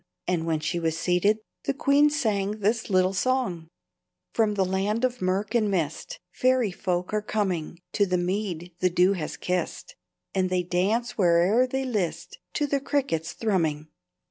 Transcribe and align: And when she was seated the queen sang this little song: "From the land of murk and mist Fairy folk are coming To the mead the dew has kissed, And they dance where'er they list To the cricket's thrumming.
And 0.27 0.47
when 0.47 0.59
she 0.59 0.79
was 0.79 0.97
seated 0.97 1.41
the 1.65 1.75
queen 1.75 2.09
sang 2.09 2.61
this 2.61 2.89
little 2.89 3.13
song: 3.13 3.67
"From 4.33 4.55
the 4.55 4.65
land 4.65 5.05
of 5.05 5.21
murk 5.21 5.53
and 5.53 5.69
mist 5.69 6.17
Fairy 6.31 6.71
folk 6.71 7.13
are 7.13 7.21
coming 7.21 7.77
To 7.93 8.07
the 8.07 8.17
mead 8.17 8.71
the 8.79 8.89
dew 8.89 9.13
has 9.13 9.37
kissed, 9.37 9.95
And 10.33 10.49
they 10.49 10.63
dance 10.63 11.19
where'er 11.19 11.67
they 11.67 11.85
list 11.85 12.39
To 12.53 12.65
the 12.65 12.79
cricket's 12.79 13.33
thrumming. 13.33 13.89